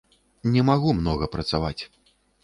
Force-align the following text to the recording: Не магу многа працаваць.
Не 0.53 0.61
магу 0.69 0.93
многа 0.99 1.27
працаваць. 1.35 1.81